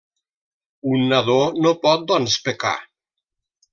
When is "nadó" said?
1.11-1.37